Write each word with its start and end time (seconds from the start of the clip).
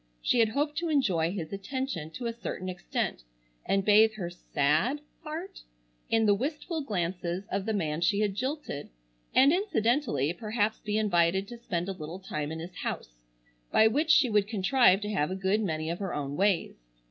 She 0.23 0.39
had 0.39 0.49
hoped 0.49 0.79
to 0.79 0.89
enjoy 0.89 1.29
his 1.31 1.53
attention 1.53 2.09
to 2.13 2.25
a 2.25 2.33
certain 2.33 2.67
extent 2.69 3.21
and 3.67 3.85
bathe 3.85 4.13
her 4.15 4.31
sad(?) 4.31 4.99
heart 5.23 5.61
in 6.09 6.25
the 6.25 6.33
wistful 6.33 6.81
glances 6.81 7.45
of 7.51 7.67
the 7.67 7.73
man 7.73 8.01
she 8.01 8.19
had 8.21 8.33
jilted; 8.33 8.89
and 9.35 9.53
incidentally 9.53 10.33
perhaps 10.33 10.79
be 10.79 10.97
invited 10.97 11.47
to 11.49 11.57
spend 11.59 11.87
a 11.87 11.91
little 11.93 12.17
time 12.17 12.51
in 12.51 12.57
his 12.57 12.77
house, 12.77 13.21
by 13.71 13.85
which 13.85 14.09
she 14.09 14.27
would 14.27 14.47
contrive 14.47 15.01
to 15.01 15.11
have 15.13 15.29
a 15.29 15.35
good 15.35 15.61
many 15.61 15.87
of 15.87 15.99
her 15.99 16.15
own 16.15 16.35
ways. 16.35 16.77